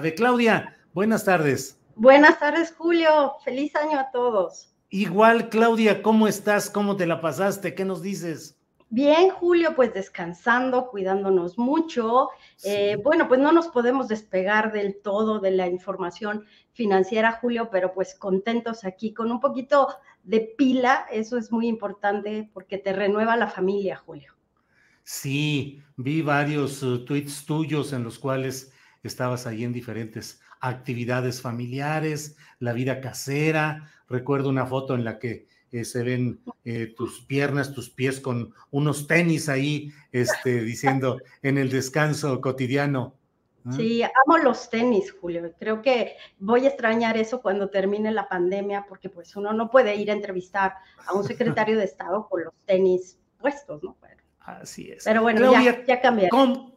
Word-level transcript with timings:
De 0.00 0.14
Claudia, 0.14 0.74
buenas 0.94 1.26
tardes. 1.26 1.78
Buenas 1.96 2.38
tardes, 2.38 2.72
Julio. 2.78 3.34
Feliz 3.44 3.76
año 3.76 4.00
a 4.00 4.10
todos. 4.10 4.72
Igual, 4.88 5.50
Claudia, 5.50 6.02
¿cómo 6.02 6.26
estás? 6.26 6.70
¿Cómo 6.70 6.96
te 6.96 7.04
la 7.04 7.20
pasaste? 7.20 7.74
¿Qué 7.74 7.84
nos 7.84 8.00
dices? 8.00 8.58
Bien, 8.88 9.28
Julio, 9.28 9.76
pues 9.76 9.92
descansando, 9.92 10.88
cuidándonos 10.88 11.58
mucho. 11.58 12.30
Eh, 12.64 12.96
bueno, 13.04 13.28
pues 13.28 13.38
no 13.38 13.52
nos 13.52 13.68
podemos 13.68 14.08
despegar 14.08 14.72
del 14.72 14.96
todo 15.02 15.40
de 15.40 15.50
la 15.50 15.66
información 15.66 16.46
financiera, 16.72 17.32
Julio, 17.32 17.68
pero 17.70 17.92
pues 17.92 18.14
contentos 18.14 18.86
aquí 18.86 19.12
con 19.12 19.30
un 19.30 19.40
poquito 19.40 19.88
de 20.22 20.40
pila. 20.56 21.04
Eso 21.12 21.36
es 21.36 21.52
muy 21.52 21.68
importante 21.68 22.48
porque 22.54 22.78
te 22.78 22.94
renueva 22.94 23.36
la 23.36 23.48
familia, 23.48 23.96
Julio. 23.96 24.32
Sí, 25.04 25.82
vi 25.98 26.22
varios 26.22 26.82
uh, 26.82 27.04
tweets 27.04 27.44
tuyos 27.44 27.92
en 27.92 28.04
los 28.04 28.18
cuales 28.18 28.72
estabas 29.02 29.46
ahí 29.46 29.64
en 29.64 29.72
diferentes 29.72 30.40
actividades 30.60 31.40
familiares, 31.40 32.36
la 32.58 32.72
vida 32.72 33.00
casera. 33.00 33.90
Recuerdo 34.08 34.48
una 34.48 34.66
foto 34.66 34.94
en 34.94 35.04
la 35.04 35.18
que 35.18 35.46
eh, 35.72 35.84
se 35.84 36.02
ven 36.02 36.40
eh, 36.64 36.92
tus 36.96 37.22
piernas, 37.22 37.72
tus 37.72 37.90
pies 37.90 38.20
con 38.20 38.54
unos 38.70 39.06
tenis 39.06 39.48
ahí, 39.48 39.90
este, 40.12 40.62
diciendo 40.62 41.18
en 41.42 41.58
el 41.58 41.70
descanso 41.70 42.40
cotidiano. 42.40 43.14
Sí, 43.70 44.02
amo 44.02 44.38
los 44.38 44.68
tenis, 44.70 45.12
Julio. 45.12 45.52
Creo 45.56 45.82
que 45.82 46.16
voy 46.40 46.64
a 46.64 46.68
extrañar 46.68 47.16
eso 47.16 47.40
cuando 47.40 47.70
termine 47.70 48.10
la 48.10 48.28
pandemia, 48.28 48.86
porque 48.88 49.08
pues 49.08 49.36
uno 49.36 49.52
no 49.52 49.70
puede 49.70 49.94
ir 49.94 50.10
a 50.10 50.14
entrevistar 50.14 50.74
a 51.06 51.14
un 51.14 51.22
secretario 51.22 51.78
de 51.78 51.84
Estado 51.92 52.28
con 52.28 52.42
los 52.42 52.54
tenis 52.66 53.18
puestos, 53.38 53.80
¿no? 53.84 53.96
Así 54.40 54.90
es. 54.90 55.04
Pero 55.04 55.22
bueno, 55.22 55.52
ya, 55.52 55.84
ya 55.84 56.00
cambiaron. 56.00 56.71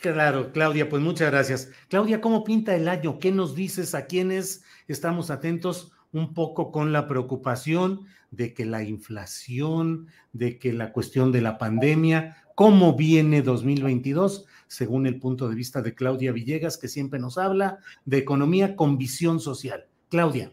Claro, 0.00 0.52
Claudia, 0.52 0.88
pues 0.88 1.02
muchas 1.02 1.30
gracias. 1.30 1.70
Claudia, 1.88 2.20
¿cómo 2.20 2.44
pinta 2.44 2.74
el 2.76 2.88
año? 2.88 3.18
¿Qué 3.18 3.32
nos 3.32 3.54
dices? 3.54 3.94
¿A 3.94 4.06
quiénes 4.06 4.62
estamos 4.86 5.30
atentos 5.30 5.92
un 6.12 6.34
poco 6.34 6.70
con 6.70 6.92
la 6.92 7.08
preocupación 7.08 8.06
de 8.30 8.54
que 8.54 8.64
la 8.64 8.82
inflación, 8.82 10.06
de 10.32 10.58
que 10.58 10.72
la 10.72 10.92
cuestión 10.92 11.32
de 11.32 11.40
la 11.40 11.58
pandemia, 11.58 12.36
cómo 12.54 12.94
viene 12.94 13.42
2022, 13.42 14.46
según 14.66 15.06
el 15.06 15.18
punto 15.18 15.48
de 15.48 15.54
vista 15.54 15.82
de 15.82 15.94
Claudia 15.94 16.32
Villegas, 16.32 16.78
que 16.78 16.88
siempre 16.88 17.18
nos 17.18 17.38
habla 17.38 17.78
de 18.04 18.18
economía 18.18 18.76
con 18.76 18.98
visión 18.98 19.40
social? 19.40 19.86
Claudia. 20.08 20.52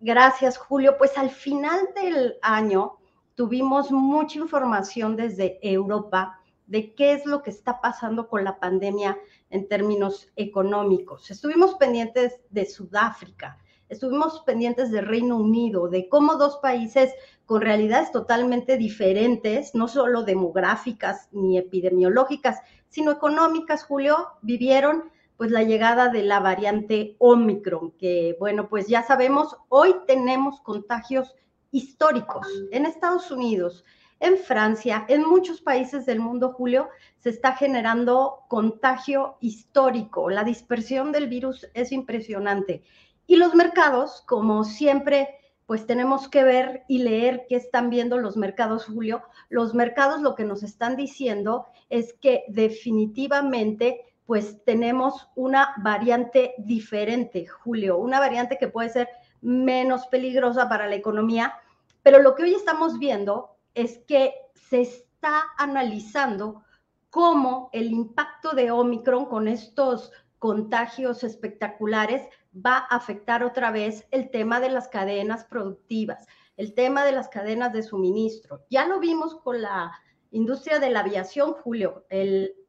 Gracias, 0.00 0.56
Julio. 0.56 0.96
Pues 0.96 1.18
al 1.18 1.30
final 1.30 1.80
del 1.94 2.34
año 2.42 2.94
tuvimos 3.34 3.90
mucha 3.90 4.38
información 4.38 5.16
desde 5.16 5.58
Europa 5.62 6.39
de 6.70 6.94
qué 6.94 7.12
es 7.12 7.26
lo 7.26 7.42
que 7.42 7.50
está 7.50 7.80
pasando 7.80 8.28
con 8.28 8.44
la 8.44 8.60
pandemia 8.60 9.18
en 9.50 9.66
términos 9.66 10.28
económicos. 10.36 11.28
Estuvimos 11.30 11.74
pendientes 11.74 12.40
de 12.48 12.64
Sudáfrica, 12.64 13.58
estuvimos 13.88 14.40
pendientes 14.46 14.92
de 14.92 15.00
Reino 15.00 15.36
Unido, 15.36 15.88
de 15.88 16.08
cómo 16.08 16.36
dos 16.36 16.58
países 16.58 17.12
con 17.44 17.60
realidades 17.60 18.12
totalmente 18.12 18.76
diferentes, 18.76 19.74
no 19.74 19.88
solo 19.88 20.22
demográficas 20.22 21.28
ni 21.32 21.58
epidemiológicas, 21.58 22.60
sino 22.88 23.10
económicas, 23.10 23.82
Julio, 23.82 24.28
vivieron 24.40 25.10
pues 25.36 25.50
la 25.50 25.64
llegada 25.64 26.08
de 26.08 26.22
la 26.22 26.38
variante 26.38 27.16
Omicron, 27.18 27.90
que 27.98 28.36
bueno, 28.38 28.68
pues 28.68 28.86
ya 28.86 29.02
sabemos, 29.02 29.56
hoy 29.68 29.96
tenemos 30.06 30.60
contagios 30.60 31.34
históricos 31.72 32.46
en 32.70 32.86
Estados 32.86 33.32
Unidos 33.32 33.84
en 34.20 34.36
Francia, 34.38 35.04
en 35.08 35.26
muchos 35.26 35.60
países 35.62 36.06
del 36.06 36.20
mundo, 36.20 36.52
Julio, 36.52 36.88
se 37.18 37.30
está 37.30 37.56
generando 37.56 38.44
contagio 38.48 39.36
histórico. 39.40 40.30
La 40.30 40.44
dispersión 40.44 41.10
del 41.10 41.28
virus 41.28 41.66
es 41.74 41.90
impresionante. 41.90 42.82
Y 43.26 43.36
los 43.36 43.54
mercados, 43.54 44.22
como 44.26 44.64
siempre, 44.64 45.38
pues 45.66 45.86
tenemos 45.86 46.28
que 46.28 46.44
ver 46.44 46.84
y 46.88 46.98
leer 46.98 47.46
qué 47.48 47.56
están 47.56 47.90
viendo 47.90 48.18
los 48.18 48.36
mercados, 48.36 48.86
Julio. 48.86 49.22
Los 49.48 49.74
mercados 49.74 50.20
lo 50.20 50.34
que 50.34 50.44
nos 50.44 50.62
están 50.62 50.96
diciendo 50.96 51.66
es 51.88 52.12
que 52.12 52.44
definitivamente 52.48 54.04
pues 54.26 54.62
tenemos 54.64 55.28
una 55.34 55.74
variante 55.78 56.54
diferente, 56.58 57.46
Julio, 57.46 57.98
una 57.98 58.20
variante 58.20 58.58
que 58.58 58.68
puede 58.68 58.88
ser 58.88 59.08
menos 59.40 60.06
peligrosa 60.06 60.68
para 60.68 60.86
la 60.86 60.94
economía, 60.94 61.54
pero 62.02 62.20
lo 62.20 62.34
que 62.34 62.44
hoy 62.44 62.54
estamos 62.54 62.98
viendo 62.98 63.49
es 63.74 63.98
que 64.06 64.34
se 64.54 64.82
está 64.82 65.44
analizando 65.58 66.62
cómo 67.10 67.70
el 67.72 67.90
impacto 67.90 68.52
de 68.52 68.70
Omicron 68.70 69.26
con 69.26 69.48
estos 69.48 70.12
contagios 70.38 71.22
espectaculares 71.24 72.26
va 72.54 72.78
a 72.78 72.96
afectar 72.96 73.44
otra 73.44 73.70
vez 73.70 74.06
el 74.10 74.30
tema 74.30 74.60
de 74.60 74.70
las 74.70 74.88
cadenas 74.88 75.44
productivas, 75.44 76.26
el 76.56 76.74
tema 76.74 77.04
de 77.04 77.12
las 77.12 77.28
cadenas 77.28 77.72
de 77.72 77.82
suministro. 77.82 78.64
Ya 78.70 78.86
lo 78.86 79.00
vimos 79.00 79.36
con 79.40 79.60
la 79.60 79.92
industria 80.30 80.78
de 80.78 80.90
la 80.90 81.00
aviación, 81.00 81.52
Julio. 81.52 82.04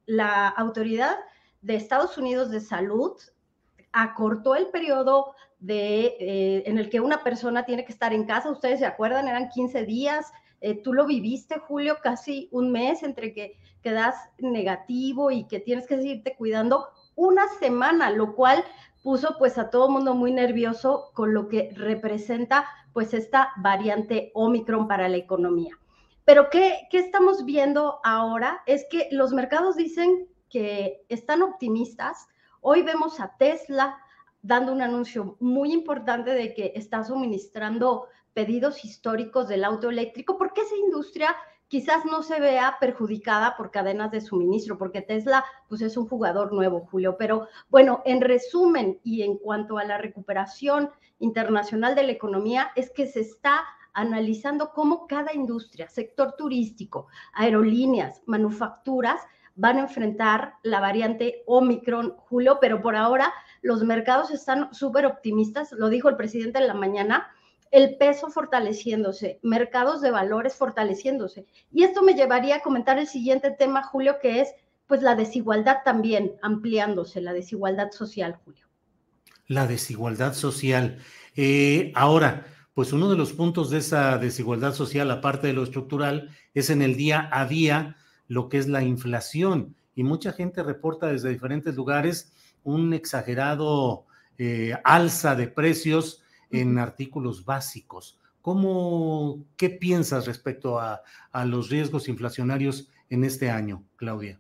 la 0.05 0.49
autoridad 0.49 1.17
de 1.61 1.75
Estados 1.75 2.17
Unidos 2.17 2.49
de 2.49 2.59
salud 2.59 3.13
acortó 3.91 4.55
el 4.55 4.67
periodo 4.67 5.35
de, 5.59 6.17
eh, 6.19 6.63
en 6.65 6.77
el 6.79 6.89
que 6.89 6.99
una 6.99 7.23
persona 7.23 7.63
tiene 7.65 7.85
que 7.85 7.91
estar 7.91 8.13
en 8.13 8.25
casa. 8.25 8.51
Ustedes 8.51 8.79
se 8.79 8.85
acuerdan, 8.85 9.27
eran 9.27 9.49
15 9.49 9.85
días, 9.85 10.31
eh, 10.61 10.81
tú 10.81 10.93
lo 10.93 11.05
viviste, 11.05 11.59
Julio, 11.59 11.97
casi 12.01 12.47
un 12.51 12.71
mes 12.71 13.03
entre 13.03 13.33
que 13.33 13.57
quedas 13.81 14.15
negativo 14.37 15.31
y 15.31 15.47
que 15.47 15.59
tienes 15.59 15.87
que 15.87 15.97
seguirte 15.97 16.35
cuidando 16.35 16.87
una 17.15 17.47
semana, 17.59 18.11
lo 18.11 18.35
cual 18.35 18.63
puso 19.03 19.35
pues 19.39 19.57
a 19.57 19.71
todo 19.71 19.89
mundo 19.89 20.13
muy 20.13 20.31
nervioso 20.31 21.09
con 21.13 21.33
lo 21.33 21.49
que 21.49 21.71
representa 21.75 22.67
pues 22.93 23.13
esta 23.13 23.49
variante 23.57 24.31
Omicron 24.35 24.87
para 24.87 25.09
la 25.09 25.17
economía. 25.17 25.77
Pero 26.25 26.49
¿qué, 26.51 26.87
¿qué 26.91 26.99
estamos 26.99 27.43
viendo 27.45 27.99
ahora? 28.03 28.61
Es 28.67 28.85
que 28.89 29.07
los 29.11 29.33
mercados 29.33 29.75
dicen 29.75 30.27
que 30.49 31.03
están 31.09 31.41
optimistas. 31.41 32.27
Hoy 32.61 32.83
vemos 32.83 33.19
a 33.19 33.35
Tesla 33.37 33.97
dando 34.43 34.71
un 34.73 34.81
anuncio 34.81 35.37
muy 35.39 35.73
importante 35.73 36.31
de 36.31 36.53
que 36.53 36.73
está 36.75 37.03
suministrando 37.03 38.07
pedidos 38.33 38.85
históricos 38.85 39.47
del 39.47 39.63
auto 39.63 39.89
eléctrico, 39.89 40.37
porque 40.37 40.61
esa 40.61 40.75
industria 40.75 41.35
quizás 41.67 42.03
no 42.05 42.21
se 42.21 42.39
vea 42.39 42.77
perjudicada 42.79 43.55
por 43.55 43.71
cadenas 43.71 44.11
de 44.11 44.19
suministro, 44.19 44.77
porque 44.77 45.01
Tesla 45.01 45.45
pues 45.69 45.81
es 45.81 45.95
un 45.95 46.07
jugador 46.07 46.51
nuevo, 46.51 46.87
Julio. 46.91 47.15
Pero 47.17 47.47
bueno, 47.69 48.01
en 48.03 48.19
resumen 48.19 48.99
y 49.03 49.21
en 49.21 49.37
cuanto 49.37 49.77
a 49.77 49.85
la 49.85 49.97
recuperación 49.97 50.89
internacional 51.19 51.95
de 51.95 52.03
la 52.03 52.11
economía, 52.11 52.71
es 52.75 52.91
que 52.91 53.07
se 53.07 53.21
está 53.21 53.61
analizando 53.93 54.73
cómo 54.73 55.07
cada 55.07 55.33
industria, 55.33 55.87
sector 55.87 56.33
turístico, 56.37 57.07
aerolíneas, 57.33 58.21
manufacturas, 58.25 59.21
van 59.55 59.77
a 59.77 59.81
enfrentar 59.81 60.55
la 60.63 60.79
variante 60.79 61.43
Omicron, 61.45 62.15
Julio, 62.17 62.57
pero 62.59 62.81
por 62.81 62.95
ahora 62.95 63.33
los 63.61 63.83
mercados 63.83 64.31
están 64.31 64.73
súper 64.73 65.05
optimistas, 65.05 65.71
lo 65.71 65.89
dijo 65.89 66.09
el 66.09 66.15
presidente 66.15 66.59
en 66.59 66.67
la 66.67 66.73
mañana, 66.73 67.29
el 67.71 67.97
peso 67.97 68.29
fortaleciéndose, 68.29 69.39
mercados 69.41 70.01
de 70.01 70.11
valores 70.11 70.55
fortaleciéndose. 70.55 71.45
Y 71.71 71.83
esto 71.83 72.03
me 72.03 72.13
llevaría 72.13 72.57
a 72.57 72.61
comentar 72.61 72.99
el 72.99 73.07
siguiente 73.07 73.51
tema, 73.51 73.81
Julio, 73.81 74.17
que 74.21 74.41
es 74.41 74.49
pues 74.87 75.01
la 75.01 75.15
desigualdad 75.15 75.77
también 75.85 76.33
ampliándose, 76.41 77.21
la 77.21 77.31
desigualdad 77.31 77.91
social, 77.91 78.37
Julio. 78.43 78.65
La 79.47 79.65
desigualdad 79.65 80.33
social. 80.33 80.99
Eh, 81.37 81.93
ahora, 81.95 82.45
pues 82.73 82.91
uno 82.91 83.09
de 83.09 83.15
los 83.15 83.31
puntos 83.31 83.69
de 83.69 83.77
esa 83.77 84.17
desigualdad 84.17 84.73
social, 84.73 85.09
aparte 85.09 85.47
de 85.47 85.53
lo 85.53 85.63
estructural, 85.63 86.29
es 86.53 86.69
en 86.69 86.81
el 86.81 86.97
día 86.97 87.29
a 87.31 87.45
día 87.45 87.95
lo 88.27 88.49
que 88.49 88.57
es 88.57 88.67
la 88.67 88.83
inflación. 88.83 89.75
Y 89.95 90.03
mucha 90.03 90.33
gente 90.33 90.61
reporta 90.61 91.07
desde 91.07 91.29
diferentes 91.29 91.73
lugares 91.75 92.33
un 92.63 92.93
exagerado 92.93 94.05
eh, 94.37 94.73
alza 94.83 95.35
de 95.35 95.47
precios 95.47 96.20
en 96.51 96.77
artículos 96.77 97.45
básicos. 97.45 98.19
¿Cómo, 98.41 99.45
qué 99.55 99.69
piensas 99.69 100.25
respecto 100.25 100.79
a, 100.79 101.01
a 101.31 101.45
los 101.45 101.69
riesgos 101.69 102.07
inflacionarios 102.07 102.89
en 103.09 103.23
este 103.23 103.49
año, 103.49 103.83
Claudia? 103.95 104.39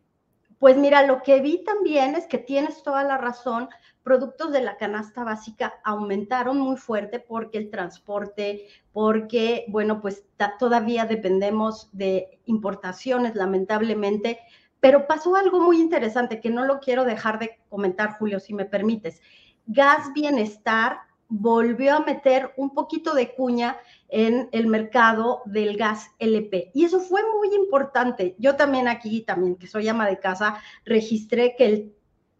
Pues 0.59 0.77
mira, 0.77 1.05
lo 1.05 1.23
que 1.23 1.41
vi 1.41 1.63
también 1.63 2.15
es 2.15 2.27
que 2.27 2.37
tienes 2.37 2.83
toda 2.83 3.03
la 3.03 3.17
razón, 3.17 3.69
productos 4.03 4.51
de 4.51 4.61
la 4.61 4.77
canasta 4.77 5.23
básica 5.23 5.73
aumentaron 5.83 6.59
muy 6.59 6.77
fuerte 6.77 7.19
porque 7.19 7.57
el 7.57 7.69
transporte, 7.69 8.67
porque, 8.91 9.65
bueno, 9.69 10.01
pues 10.01 10.23
todavía 10.59 11.05
dependemos 11.05 11.89
de 11.91 12.39
importaciones, 12.45 13.35
lamentablemente, 13.35 14.39
pero 14.79 15.07
pasó 15.07 15.35
algo 15.35 15.61
muy 15.61 15.79
interesante 15.79 16.39
que 16.39 16.49
no 16.49 16.65
lo 16.65 16.79
quiero 16.79 17.05
dejar 17.05 17.39
de 17.39 17.59
comentar, 17.69 18.17
Julio, 18.17 18.39
si 18.39 18.53
me 18.53 18.65
permites. 18.65 19.21
Gas 19.67 20.11
Bienestar 20.13 20.99
volvió 21.31 21.95
a 21.95 22.01
meter 22.01 22.53
un 22.57 22.73
poquito 22.73 23.13
de 23.13 23.33
cuña 23.33 23.77
en 24.09 24.49
el 24.51 24.67
mercado 24.67 25.41
del 25.45 25.77
gas 25.77 26.11
LP. 26.19 26.71
Y 26.73 26.83
eso 26.83 26.99
fue 26.99 27.21
muy 27.37 27.55
importante. 27.55 28.35
Yo 28.37 28.57
también 28.57 28.89
aquí, 28.89 29.21
también 29.21 29.55
que 29.55 29.67
soy 29.67 29.87
ama 29.87 30.07
de 30.07 30.19
casa, 30.19 30.61
registré 30.83 31.55
que 31.55 31.65
el 31.65 31.95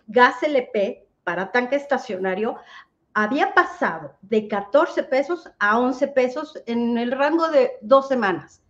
gas 0.07 0.43
LP 0.43 1.07
para 1.23 1.51
tanque 1.51 1.77
estacionario 1.77 2.57
había 3.13 3.53
pasado 3.53 4.17
de 4.21 4.49
14 4.49 5.03
pesos 5.03 5.49
a 5.57 5.79
11 5.79 6.07
pesos 6.09 6.61
en 6.65 6.97
el 6.97 7.11
rango 7.13 7.47
de 7.47 7.71
dos 7.81 8.09
semanas. 8.09 8.61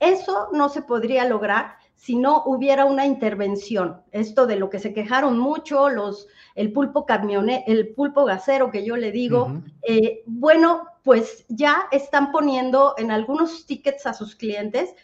Eso 0.00 0.48
no 0.52 0.68
se 0.68 0.82
podría 0.82 1.24
lograr 1.24 1.76
si 1.98 2.14
no 2.14 2.44
hubiera 2.46 2.84
una 2.84 3.06
intervención. 3.06 4.00
Esto 4.12 4.46
de 4.46 4.54
lo 4.54 4.70
que 4.70 4.78
se 4.78 4.94
quejaron 4.94 5.36
mucho, 5.36 5.88
los, 5.88 6.28
el 6.54 6.72
pulpo 6.72 7.04
camione, 7.04 7.64
el 7.66 7.88
pulpo 7.88 8.24
gasero 8.24 8.70
que 8.70 8.84
yo 8.84 8.96
le 8.96 9.10
digo, 9.10 9.60
eh, 9.82 10.22
bueno, 10.24 10.84
pues 11.02 11.44
ya 11.48 11.88
están 11.90 12.30
poniendo 12.30 12.94
en 12.98 13.10
algunos 13.10 13.66
tickets 13.66 14.06
a 14.06 14.14
sus 14.14 14.36
clientes, 14.36 14.94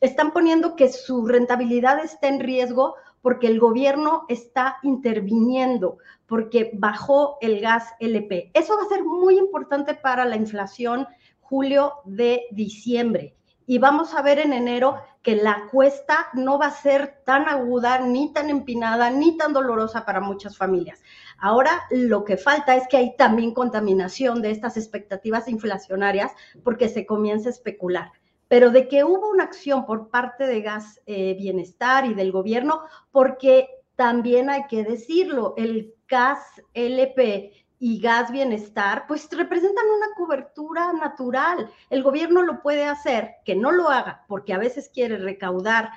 están 0.00 0.32
poniendo 0.32 0.74
que 0.74 0.88
su 0.88 1.24
rentabilidad 1.24 2.00
está 2.00 2.26
en 2.26 2.40
riesgo 2.40 2.96
porque 3.22 3.46
el 3.46 3.60
gobierno 3.60 4.24
está 4.28 4.78
interviniendo, 4.82 5.98
porque 6.26 6.72
bajó 6.74 7.38
el 7.40 7.60
gas 7.60 7.84
LP. 8.00 8.50
Eso 8.54 8.76
va 8.76 8.82
a 8.82 8.88
ser 8.88 9.04
muy 9.04 9.38
importante 9.38 9.94
para 9.94 10.24
la 10.24 10.34
inflación 10.34 11.06
julio 11.38 11.92
de 12.04 12.46
diciembre. 12.50 13.36
Y 13.70 13.78
vamos 13.78 14.14
a 14.14 14.22
ver 14.22 14.40
en 14.40 14.52
enero 14.52 15.00
que 15.22 15.36
la 15.36 15.68
cuesta 15.70 16.26
no 16.34 16.58
va 16.58 16.66
a 16.66 16.72
ser 16.72 17.22
tan 17.24 17.48
aguda, 17.48 18.00
ni 18.00 18.32
tan 18.32 18.50
empinada, 18.50 19.10
ni 19.10 19.36
tan 19.36 19.52
dolorosa 19.52 20.04
para 20.04 20.20
muchas 20.20 20.56
familias. 20.56 21.00
Ahora 21.38 21.82
lo 21.92 22.24
que 22.24 22.36
falta 22.36 22.74
es 22.74 22.88
que 22.88 22.96
hay 22.96 23.16
también 23.16 23.54
contaminación 23.54 24.42
de 24.42 24.50
estas 24.50 24.76
expectativas 24.76 25.46
inflacionarias 25.46 26.32
porque 26.64 26.88
se 26.88 27.06
comienza 27.06 27.48
a 27.48 27.52
especular 27.52 28.10
pero 28.48 28.72
de 28.72 28.88
que 28.88 29.04
hubo 29.04 29.30
una 29.30 29.44
acción 29.44 29.86
por 29.86 30.10
parte 30.10 30.48
de 30.48 30.62
Gas 30.62 31.00
eh, 31.06 31.36
Bienestar 31.38 32.04
y 32.06 32.14
del 32.14 32.32
gobierno, 32.32 32.80
porque 33.12 33.68
también 33.94 34.50
hay 34.50 34.66
que 34.66 34.82
decirlo, 34.82 35.54
el 35.56 35.94
gas 36.08 36.40
LP 36.74 37.52
y 37.82 37.98
gas 37.98 38.30
bienestar, 38.30 39.06
pues 39.08 39.26
representan 39.30 39.86
una 39.86 40.14
cobertura 40.14 40.92
natural. 40.92 41.70
El 41.88 42.02
gobierno 42.02 42.42
lo 42.42 42.60
puede 42.60 42.84
hacer, 42.84 43.36
que 43.44 43.56
no 43.56 43.72
lo 43.72 43.88
haga, 43.88 44.24
porque 44.28 44.52
a 44.52 44.58
veces 44.58 44.90
quiere 44.92 45.16
recaudar 45.16 45.90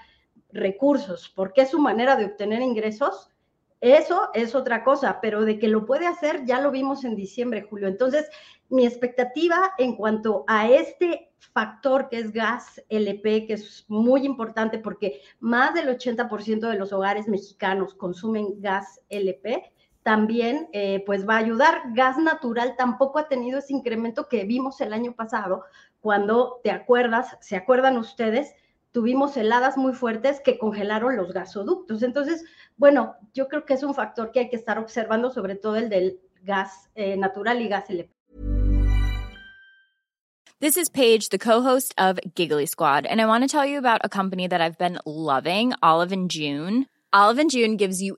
recursos, 0.54 1.30
porque 1.36 1.62
es 1.64 1.72
su 1.72 1.80
manera 1.80 2.16
de 2.16 2.26
obtener 2.26 2.62
ingresos, 2.62 3.30
eso 3.82 4.30
es 4.34 4.56
otra 4.56 4.86
cosa, 4.86 5.20
pero 5.22 5.44
de 5.44 5.60
que 5.60 5.68
lo 5.68 5.86
puede 5.86 6.08
hacer 6.08 6.46
ya 6.46 6.62
lo 6.62 6.72
vimos 6.72 7.04
en 7.04 7.18
diciembre, 7.18 7.68
Julio. 7.70 7.90
Entonces, 7.90 8.30
mi 8.70 8.86
expectativa 8.86 9.74
en 9.78 9.98
cuanto 9.98 10.46
a 10.48 10.70
este 10.70 11.34
factor 11.52 12.08
que 12.08 12.20
es 12.20 12.32
gas 12.32 12.82
LP, 12.88 13.46
que 13.46 13.54
es 13.56 13.84
muy 13.90 14.26
importante 14.26 14.80
porque 14.80 15.20
más 15.42 15.74
del 15.74 15.90
80% 15.90 16.70
de 16.70 16.80
los 16.80 16.94
hogares 16.94 17.28
mexicanos 17.28 17.94
consumen 17.94 18.62
gas 18.62 19.02
LP, 19.10 19.73
también 20.04 20.70
eh, 20.74 21.02
pues 21.06 21.28
va 21.28 21.36
a 21.36 21.40
ayudar. 21.40 21.82
Gas 21.94 22.18
natural 22.18 22.76
tampoco 22.78 23.20
ha 23.20 23.28
tenido 23.28 23.60
ese 23.60 23.74
incremento 23.74 24.28
que 24.28 24.44
vimos 24.44 24.80
el 24.82 24.94
año 24.94 25.14
pasado, 25.14 25.64
cuando, 26.02 26.60
¿te 26.64 26.72
acuerdas? 26.72 27.38
¿Se 27.40 27.56
acuerdan 27.56 27.98
ustedes? 27.98 28.54
Tuvimos 28.92 29.38
heladas 29.38 29.78
muy 29.78 29.94
fuertes 29.94 30.42
que 30.42 30.60
congelaron 30.60 31.16
los 31.16 31.32
gasoductos. 31.34 32.04
Entonces, 32.04 32.44
bueno, 32.78 33.16
yo 33.34 33.48
creo 33.48 33.66
que 33.66 33.74
es 33.74 33.84
un 33.84 33.96
factor 33.96 34.32
que 34.32 34.42
hay 34.42 34.50
que 34.50 34.58
estar 34.58 34.78
observando, 34.78 35.32
sobre 35.32 35.56
todo 35.56 35.78
el 35.78 35.90
del 35.90 36.20
gas 36.44 36.90
eh, 36.96 37.16
natural 37.18 37.62
y 37.62 37.70
gas 37.70 37.90
LP. 37.90 38.14
This 40.60 40.78
is 40.78 40.90
Paige, 40.90 41.30
the 41.30 41.38
co-host 41.38 41.94
of 41.98 42.20
Giggly 42.36 42.66
Squad, 42.68 43.06
and 43.06 43.20
I 43.20 43.26
want 43.26 43.44
to 43.44 43.50
tell 43.50 43.66
you 43.66 43.78
about 43.78 44.00
a 44.04 44.08
company 44.08 44.48
that 44.48 44.62
I've 44.62 44.78
been 44.78 44.98
loving, 45.06 45.74
Olive 45.82 46.14
and 46.14 46.32
June. 46.32 46.88
Olive 47.12 47.38
and 47.38 47.52
June 47.52 47.76
gives 47.76 48.02
you 48.02 48.18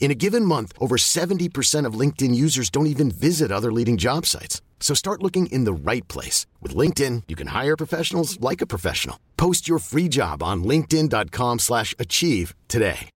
In 0.00 0.10
a 0.10 0.14
given 0.14 0.46
month, 0.46 0.72
over 0.80 0.96
70% 0.96 1.86
of 1.86 1.94
LinkedIn 1.94 2.34
users 2.34 2.70
don't 2.70 2.88
even 2.88 3.10
visit 3.12 3.52
other 3.52 3.70
leading 3.70 3.98
job 3.98 4.26
sites. 4.26 4.60
So 4.80 4.94
start 4.94 5.22
looking 5.22 5.46
in 5.52 5.64
the 5.64 5.72
right 5.72 6.08
place. 6.08 6.46
With 6.60 6.74
LinkedIn, 6.74 7.24
you 7.28 7.36
can 7.36 7.48
hire 7.48 7.76
professionals 7.76 8.40
like 8.40 8.60
a 8.62 8.66
professional. 8.66 9.16
Post 9.36 9.68
your 9.68 9.78
free 9.78 10.08
job 10.08 10.42
on 10.42 10.64
linkedin.com 10.64 11.58
slash 11.58 11.94
achieve 11.98 12.54
today. 12.66 13.10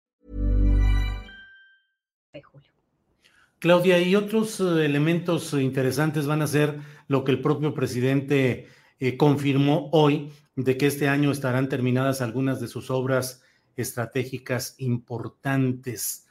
Claudia, 3.60 4.00
y 4.00 4.16
otros 4.16 4.58
eh, 4.58 4.84
elementos 4.84 5.52
interesantes 5.52 6.26
van 6.26 6.42
a 6.42 6.48
ser 6.48 6.80
lo 7.06 7.22
que 7.22 7.30
el 7.30 7.40
propio 7.40 7.74
presidente 7.74 8.66
eh, 8.98 9.16
confirmó 9.16 9.88
hoy, 9.92 10.32
de 10.56 10.76
que 10.76 10.88
este 10.88 11.08
año 11.08 11.30
estarán 11.30 11.68
terminadas 11.68 12.20
algunas 12.20 12.60
de 12.60 12.66
sus 12.66 12.90
obras 12.90 13.40
estratégicas 13.76 14.74
importantes. 14.78 16.26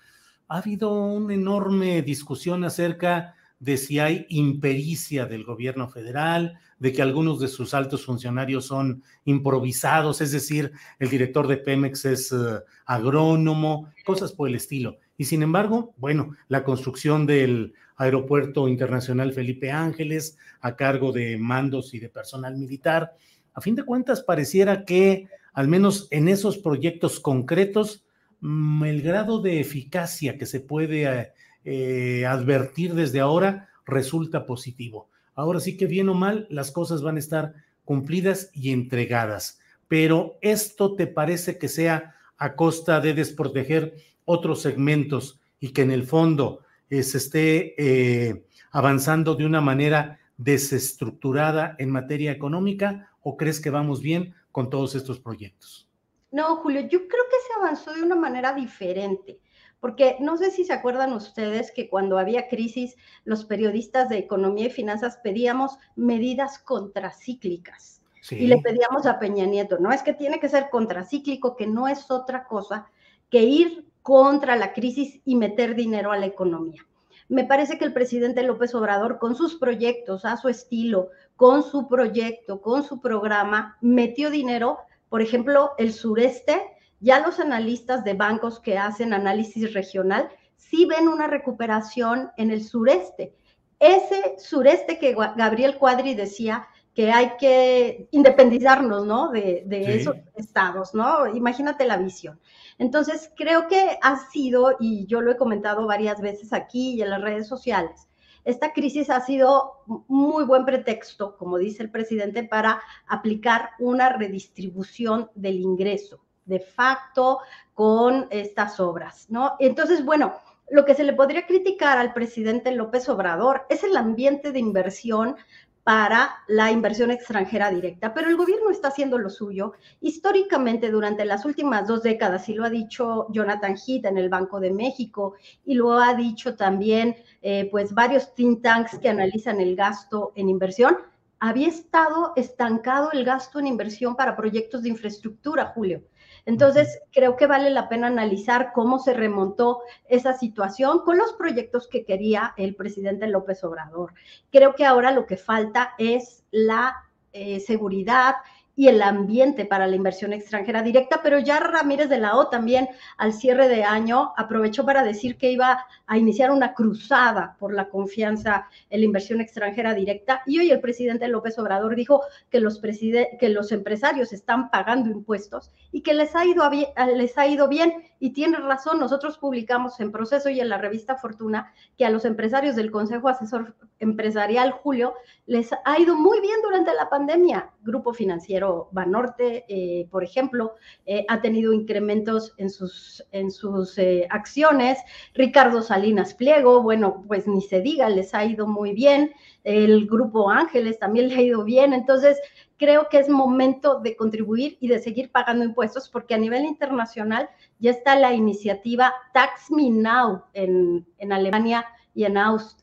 Ha 0.51 0.57
habido 0.57 0.91
una 0.91 1.33
enorme 1.33 2.01
discusión 2.01 2.65
acerca 2.65 3.35
de 3.57 3.77
si 3.77 3.99
hay 3.99 4.25
impericia 4.27 5.25
del 5.25 5.45
gobierno 5.45 5.87
federal, 5.87 6.59
de 6.77 6.91
que 6.91 7.01
algunos 7.01 7.39
de 7.39 7.47
sus 7.47 7.73
altos 7.73 8.05
funcionarios 8.05 8.65
son 8.65 9.01
improvisados, 9.23 10.19
es 10.19 10.33
decir, 10.33 10.73
el 10.99 11.09
director 11.09 11.47
de 11.47 11.55
Pemex 11.55 12.03
es 12.03 12.33
uh, 12.33 12.59
agrónomo, 12.85 13.93
cosas 14.03 14.33
por 14.33 14.49
el 14.49 14.55
estilo. 14.55 14.97
Y 15.17 15.23
sin 15.23 15.41
embargo, 15.41 15.93
bueno, 15.95 16.35
la 16.49 16.65
construcción 16.65 17.25
del 17.25 17.73
Aeropuerto 17.95 18.67
Internacional 18.67 19.31
Felipe 19.31 19.71
Ángeles 19.71 20.37
a 20.59 20.75
cargo 20.75 21.13
de 21.13 21.37
mandos 21.37 21.93
y 21.93 21.99
de 21.99 22.09
personal 22.09 22.57
militar, 22.57 23.13
a 23.53 23.61
fin 23.61 23.75
de 23.75 23.85
cuentas 23.85 24.21
pareciera 24.21 24.83
que 24.83 25.29
al 25.53 25.69
menos 25.69 26.09
en 26.11 26.27
esos 26.27 26.57
proyectos 26.57 27.21
concretos, 27.21 28.03
el 28.41 29.01
grado 29.01 29.41
de 29.41 29.59
eficacia 29.59 30.37
que 30.37 30.45
se 30.45 30.59
puede 30.59 31.31
eh, 31.63 32.25
advertir 32.25 32.95
desde 32.95 33.19
ahora 33.19 33.69
resulta 33.85 34.45
positivo. 34.45 35.09
Ahora 35.35 35.59
sí 35.59 35.77
que 35.77 35.85
bien 35.85 36.09
o 36.09 36.13
mal, 36.13 36.47
las 36.49 36.71
cosas 36.71 37.01
van 37.01 37.15
a 37.15 37.19
estar 37.19 37.53
cumplidas 37.85 38.49
y 38.53 38.71
entregadas. 38.71 39.59
Pero 39.87 40.37
esto 40.41 40.95
te 40.95 41.07
parece 41.07 41.57
que 41.57 41.67
sea 41.67 42.15
a 42.37 42.55
costa 42.55 42.99
de 42.99 43.13
desproteger 43.13 43.95
otros 44.25 44.61
segmentos 44.61 45.39
y 45.59 45.69
que 45.69 45.83
en 45.83 45.91
el 45.91 46.03
fondo 46.03 46.61
eh, 46.89 47.03
se 47.03 47.17
esté 47.17 47.75
eh, 47.77 48.45
avanzando 48.71 49.35
de 49.35 49.45
una 49.45 49.61
manera 49.61 50.19
desestructurada 50.37 51.75
en 51.77 51.91
materia 51.91 52.31
económica 52.31 53.11
o 53.21 53.37
crees 53.37 53.59
que 53.59 53.69
vamos 53.69 54.01
bien 54.01 54.33
con 54.51 54.69
todos 54.69 54.95
estos 54.95 55.19
proyectos? 55.19 55.90
No, 56.31 56.55
Julio, 56.57 56.81
yo 56.81 57.07
creo 57.07 57.23
que 57.29 57.47
se 57.47 57.59
avanzó 57.59 57.93
de 57.93 58.03
una 58.03 58.15
manera 58.15 58.53
diferente. 58.53 59.39
Porque 59.79 60.17
no 60.19 60.37
sé 60.37 60.51
si 60.51 60.63
se 60.63 60.73
acuerdan 60.73 61.11
ustedes 61.11 61.71
que 61.71 61.89
cuando 61.89 62.19
había 62.19 62.47
crisis, 62.47 62.95
los 63.25 63.45
periodistas 63.45 64.09
de 64.09 64.19
economía 64.19 64.67
y 64.67 64.69
finanzas 64.69 65.17
pedíamos 65.23 65.77
medidas 65.95 66.59
contracíclicas. 66.59 68.01
Y 68.29 68.45
le 68.45 68.59
pedíamos 68.59 69.07
a 69.07 69.17
Peña 69.17 69.47
Nieto, 69.47 69.79
no 69.79 69.91
es 69.91 70.03
que 70.03 70.13
tiene 70.13 70.39
que 70.39 70.47
ser 70.47 70.69
contracíclico, 70.69 71.55
que 71.55 71.65
no 71.65 71.87
es 71.87 72.11
otra 72.11 72.45
cosa 72.45 72.85
que 73.31 73.43
ir 73.43 73.87
contra 74.03 74.55
la 74.55 74.73
crisis 74.73 75.19
y 75.25 75.35
meter 75.35 75.75
dinero 75.75 76.11
a 76.11 76.17
la 76.17 76.27
economía. 76.27 76.85
Me 77.29 77.45
parece 77.45 77.79
que 77.79 77.85
el 77.85 77.93
presidente 77.93 78.43
López 78.43 78.75
Obrador, 78.75 79.17
con 79.17 79.35
sus 79.35 79.55
proyectos, 79.55 80.25
a 80.25 80.37
su 80.37 80.49
estilo, 80.49 81.09
con 81.35 81.63
su 81.63 81.87
proyecto, 81.87 82.61
con 82.61 82.83
su 82.83 83.01
programa, 83.01 83.77
metió 83.81 84.29
dinero, 84.29 84.79
por 85.11 85.21
ejemplo, 85.21 85.73
el 85.77 85.91
sureste 85.91 86.71
ya 87.01 87.19
los 87.19 87.41
analistas 87.41 88.05
de 88.05 88.13
bancos 88.13 88.61
que 88.61 88.77
hacen 88.77 89.13
análisis 89.13 89.73
regional 89.73 90.29
sí 90.55 90.85
ven 90.85 91.09
una 91.09 91.27
recuperación 91.27 92.31
en 92.37 92.49
el 92.49 92.63
sureste. 92.63 93.35
Ese 93.77 94.35
sureste 94.37 94.99
que 94.99 95.13
Gabriel 95.13 95.77
Cuadri 95.77 96.15
decía 96.15 96.65
que 96.95 97.11
hay 97.11 97.33
que 97.37 98.07
independizarnos, 98.11 99.05
¿no? 99.05 99.31
De, 99.31 99.65
esos 99.69 100.15
estados, 100.35 100.93
¿no? 100.93 101.27
Imagínate 101.35 101.83
la 101.83 101.97
visión. 101.97 102.39
Entonces, 102.77 103.33
creo 103.35 103.67
que 103.67 103.99
ha 104.01 104.15
sido, 104.29 104.77
y 104.79 105.07
yo 105.07 105.19
lo 105.19 105.33
he 105.33 105.37
comentado 105.37 105.85
varias 105.85 106.21
veces 106.21 106.53
aquí 106.53 106.93
y 106.93 107.01
en 107.01 107.09
las 107.09 107.21
redes 107.21 107.49
sociales, 107.49 108.07
esta 108.43 108.73
crisis 108.73 109.09
ha 109.09 109.21
sido 109.21 109.83
muy 110.07 110.45
buen 110.45 110.65
pretexto, 110.65 111.37
como 111.37 111.57
dice 111.57 111.83
el 111.83 111.91
presidente, 111.91 112.43
para 112.43 112.81
aplicar 113.07 113.71
una 113.79 114.09
redistribución 114.09 115.29
del 115.35 115.59
ingreso 115.59 116.21
de 116.45 116.59
facto 116.59 117.39
con 117.73 118.27
estas 118.29 118.79
obras, 118.79 119.27
¿no? 119.29 119.55
Entonces, 119.59 120.03
bueno, 120.03 120.33
lo 120.69 120.85
que 120.85 120.95
se 120.95 121.03
le 121.03 121.13
podría 121.13 121.45
criticar 121.45 121.97
al 121.97 122.13
presidente 122.13 122.71
López 122.71 123.09
Obrador 123.09 123.65
es 123.69 123.83
el 123.83 123.95
ambiente 123.95 124.51
de 124.51 124.59
inversión 124.59 125.35
para 125.83 126.43
la 126.47 126.71
inversión 126.71 127.11
extranjera 127.11 127.71
directa, 127.71 128.13
pero 128.13 128.29
el 128.29 128.37
gobierno 128.37 128.69
está 128.69 128.89
haciendo 128.89 129.17
lo 129.17 129.29
suyo. 129.29 129.73
Históricamente, 129.99 130.91
durante 130.91 131.25
las 131.25 131.43
últimas 131.45 131.87
dos 131.87 132.03
décadas, 132.03 132.47
y 132.49 132.53
lo 132.53 132.65
ha 132.65 132.69
dicho 132.69 133.27
Jonathan 133.31 133.75
Heath 133.75 134.05
en 134.05 134.17
el 134.17 134.29
Banco 134.29 134.59
de 134.59 134.71
México, 134.71 135.35
y 135.65 135.73
lo 135.73 135.93
ha 135.93 136.13
dicho 136.13 136.55
también, 136.55 137.15
eh, 137.41 137.67
pues, 137.71 137.93
varios 137.93 138.33
think 138.35 138.61
tanks 138.61 138.99
que 138.99 139.09
analizan 139.09 139.59
el 139.59 139.75
gasto 139.75 140.33
en 140.35 140.49
inversión, 140.49 140.97
había 141.39 141.67
estado 141.67 142.33
estancado 142.35 143.11
el 143.11 143.25
gasto 143.25 143.59
en 143.59 143.65
inversión 143.65 144.15
para 144.15 144.35
proyectos 144.35 144.83
de 144.83 144.89
infraestructura, 144.89 145.65
Julio. 145.73 146.03
Entonces, 146.45 146.99
creo 147.11 147.35
que 147.35 147.47
vale 147.47 147.69
la 147.69 147.89
pena 147.89 148.07
analizar 148.07 148.71
cómo 148.73 148.99
se 148.99 149.13
remontó 149.13 149.81
esa 150.07 150.33
situación 150.33 150.99
con 150.99 151.17
los 151.17 151.33
proyectos 151.33 151.87
que 151.87 152.05
quería 152.05 152.53
el 152.57 152.75
presidente 152.75 153.27
López 153.27 153.63
Obrador. 153.63 154.13
Creo 154.51 154.75
que 154.75 154.85
ahora 154.85 155.11
lo 155.11 155.25
que 155.25 155.37
falta 155.37 155.93
es 155.97 156.43
la 156.51 156.95
eh, 157.33 157.59
seguridad 157.59 158.35
y 158.81 158.87
el 158.87 159.03
ambiente 159.03 159.65
para 159.65 159.85
la 159.85 159.95
inversión 159.95 160.33
extranjera 160.33 160.81
directa, 160.81 161.19
pero 161.21 161.37
ya 161.37 161.59
Ramírez 161.59 162.09
de 162.09 162.17
la 162.17 162.35
O 162.35 162.47
también 162.47 162.89
al 163.15 163.31
cierre 163.31 163.67
de 163.67 163.83
año 163.83 164.33
aprovechó 164.37 164.83
para 164.83 165.03
decir 165.03 165.37
que 165.37 165.51
iba 165.51 165.85
a 166.07 166.17
iniciar 166.17 166.49
una 166.49 166.73
cruzada 166.73 167.55
por 167.59 167.75
la 167.75 167.89
confianza 167.89 168.67
en 168.89 169.01
la 169.01 169.05
inversión 169.05 169.39
extranjera 169.39 169.93
directa. 169.93 170.41
Y 170.47 170.57
hoy 170.57 170.71
el 170.71 170.81
presidente 170.81 171.27
López 171.27 171.59
Obrador 171.59 171.95
dijo 171.95 172.23
que 172.49 172.59
los, 172.59 172.81
que 172.81 173.49
los 173.49 173.71
empresarios 173.71 174.33
están 174.33 174.71
pagando 174.71 175.11
impuestos 175.11 175.69
y 175.91 176.01
que 176.01 176.15
les 176.15 176.35
ha, 176.35 176.43
ido 176.47 176.67
les 177.15 177.37
ha 177.37 177.45
ido 177.45 177.67
bien 177.67 178.10
y 178.21 178.33
tiene 178.33 178.59
razón, 178.59 178.99
nosotros 178.99 179.39
publicamos 179.39 179.99
en 179.99 180.11
proceso 180.11 180.51
y 180.51 180.59
en 180.59 180.69
la 180.69 180.77
revista 180.77 181.15
Fortuna 181.15 181.73
que 181.97 182.05
a 182.05 182.11
los 182.11 182.23
empresarios 182.23 182.75
del 182.75 182.91
Consejo 182.91 183.27
Asesor 183.27 183.75
Empresarial 183.97 184.71
Julio 184.71 185.15
les 185.47 185.71
ha 185.73 185.99
ido 185.99 186.15
muy 186.15 186.39
bien 186.39 186.61
durante 186.61 186.93
la 186.93 187.09
pandemia, 187.09 187.71
Grupo 187.81 188.13
Financiero 188.13 188.89
Banorte, 188.91 189.65
eh, 189.67 190.07
por 190.11 190.23
ejemplo, 190.23 190.75
eh, 191.07 191.25
ha 191.29 191.41
tenido 191.41 191.73
incrementos 191.73 192.53
en 192.57 192.69
sus, 192.69 193.25
en 193.31 193.49
sus 193.49 193.97
eh, 193.97 194.27
acciones. 194.29 194.99
Ricardo 195.33 195.81
Salinas 195.81 196.35
Pliego, 196.35 196.83
bueno, 196.83 197.23
pues 197.27 197.47
ni 197.47 197.61
se 197.61 197.81
diga, 197.81 198.07
les 198.07 198.35
ha 198.35 198.45
ido 198.45 198.67
muy 198.67 198.93
bien. 198.93 199.33
El 199.63 200.07
Grupo 200.07 200.49
Ángeles 200.49 200.99
también 200.99 201.29
le 201.29 201.35
ha 201.35 201.41
ido 201.41 201.63
bien. 201.63 201.93
Entonces, 201.93 202.39
creo 202.77 203.09
que 203.09 203.19
es 203.19 203.29
momento 203.29 203.99
de 203.99 204.15
contribuir 204.15 204.77
y 204.79 204.87
de 204.87 204.99
seguir 204.99 205.31
pagando 205.31 205.63
impuestos 205.63 206.09
porque 206.09 206.33
a 206.33 206.39
nivel 206.39 206.65
internacional 206.65 207.49
ya 207.79 207.91
está 207.91 208.15
la 208.15 208.33
iniciativa 208.33 209.13
Tax 209.33 209.69
Me 209.69 209.89
Now 209.89 210.45
en, 210.53 211.05
Alemania 211.31 211.85
y 212.15 212.23
en, 212.23 212.37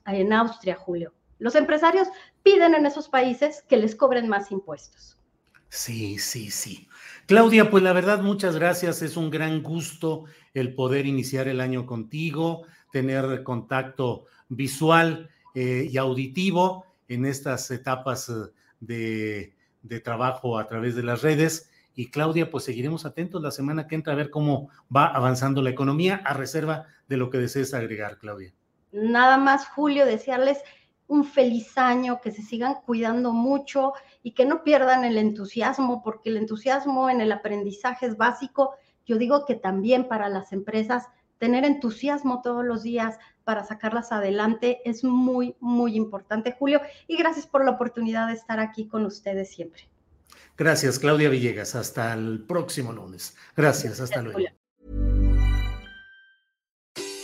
en 0.06 0.32
Austria, 0.32 0.76
Julio. 0.76 1.12
Los 1.38 1.54
empresarios 1.54 2.08
piden 2.42 2.74
en 2.74 2.86
esos 2.86 3.08
países 3.08 3.64
que 3.68 3.76
les 3.76 3.94
cobren 3.94 4.28
más 4.28 4.50
impuestos. 4.50 5.16
Sí, 5.68 6.18
sí, 6.18 6.50
sí. 6.50 6.88
Claudia, 7.26 7.70
pues 7.70 7.82
la 7.82 7.92
verdad, 7.92 8.22
muchas 8.22 8.56
gracias. 8.56 9.02
Es 9.02 9.16
un 9.16 9.30
gran 9.30 9.62
gusto 9.62 10.24
el 10.54 10.74
poder 10.74 11.06
iniciar 11.06 11.46
el 11.48 11.60
año 11.60 11.86
contigo, 11.86 12.62
tener 12.90 13.42
contacto 13.42 14.26
visual 14.48 15.28
eh, 15.60 15.88
y 15.90 15.98
auditivo 15.98 16.84
en 17.08 17.24
estas 17.26 17.68
etapas 17.72 18.28
eh, 18.88 19.52
de, 19.82 20.00
trabajo 20.00 20.56
a 20.56 20.68
través 20.68 20.94
de 20.94 21.02
las 21.02 21.22
redes. 21.22 21.68
Y 21.96 22.12
Claudia, 22.12 22.48
pues 22.48 22.62
seguiremos 22.62 23.04
atentos 23.04 23.42
la 23.42 23.50
semana 23.50 23.88
que 23.88 23.96
entra 23.96 24.12
a 24.12 24.16
ver 24.16 24.30
cómo 24.30 24.70
va 24.94 25.08
avanzando 25.08 25.60
la 25.60 25.70
economía, 25.70 26.22
a 26.24 26.32
reserva 26.32 26.86
de 27.08 27.16
lo 27.16 27.28
que 27.28 27.38
desees 27.38 27.74
agregar, 27.74 28.18
Claudia. 28.18 28.54
Nada 28.92 29.36
más, 29.36 29.66
Julio, 29.66 30.06
desearles 30.06 30.58
un 31.08 31.24
feliz 31.24 31.76
año, 31.76 32.20
que 32.20 32.30
se 32.30 32.42
sigan 32.42 32.76
cuidando 32.86 33.32
mucho 33.32 33.94
y 34.22 34.34
que 34.34 34.44
no 34.44 34.62
pierdan 34.62 35.04
el 35.04 35.18
entusiasmo, 35.18 36.04
porque 36.04 36.30
el 36.30 36.36
entusiasmo 36.36 37.10
en 37.10 37.20
el 37.20 37.32
aprendizaje 37.32 38.06
es 38.06 38.16
básico. 38.16 38.76
Yo 39.06 39.18
digo 39.18 39.44
que 39.44 39.56
también 39.56 40.06
para 40.06 40.28
las 40.28 40.52
empresas 40.52 41.08
tener 41.38 41.64
entusiasmo 41.64 42.42
todos 42.42 42.64
los 42.64 42.84
días 42.84 43.18
para 43.48 43.64
sacarlas 43.64 44.12
adelante 44.12 44.82
es 44.84 45.02
muy, 45.02 45.56
muy 45.58 45.96
importante, 45.96 46.54
Julio. 46.58 46.82
Y 47.06 47.16
gracias 47.16 47.46
por 47.46 47.64
la 47.64 47.70
oportunidad 47.70 48.26
de 48.28 48.34
estar 48.34 48.60
aquí 48.60 48.86
con 48.86 49.06
ustedes 49.06 49.48
siempre. 49.48 49.88
Gracias, 50.58 50.98
Claudia 50.98 51.30
Villegas. 51.30 51.74
Hasta 51.74 52.12
el 52.12 52.44
próximo 52.46 52.92
lunes. 52.92 53.34
Gracias, 53.56 54.00
hasta 54.00 54.20
luego. 54.20 54.38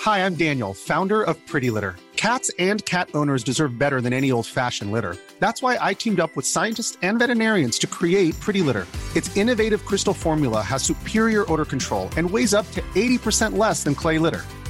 Hi, 0.07 0.25
I'm 0.25 0.35
Daniel, 0.35 0.73
founder 0.73 1.23
of 1.23 1.37
Pretty 1.47 1.71
Litter. 1.71 1.95
Cats 2.17 2.51
and 2.59 2.83
cat 2.87 3.11
owners 3.13 3.45
deserve 3.45 3.79
better 3.79 4.01
than 4.01 4.15
any 4.15 4.33
old-fashioned 4.33 4.91
litter. 4.91 5.19
That's 5.41 5.61
why 5.61 5.77
I 5.79 5.93
teamed 5.93 6.21
up 6.21 6.35
with 6.37 6.47
scientists 6.47 6.97
and 7.03 7.19
veterinarians 7.19 7.79
to 7.81 7.87
create 7.87 8.41
Pretty 8.41 8.63
Litter. 8.63 8.87
Its 9.15 9.37
innovative 9.37 9.85
crystal 9.85 10.15
formula 10.15 10.63
has 10.63 10.83
superior 10.83 11.45
odor 11.53 11.67
control 11.67 12.09
and 12.17 12.31
weighs 12.31 12.55
up 12.55 12.65
to 12.71 12.81
80% 12.95 13.59
less 13.59 13.85
than 13.85 13.95
clay 13.95 14.17
litter. 14.17 14.41